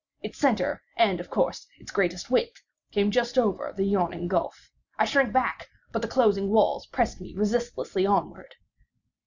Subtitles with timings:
[0.23, 4.71] Its centre, and of course, its greatest width, came just over the yawning gulf.
[4.97, 8.55] I shrank back—but the closing walls pressed me resistlessly onward.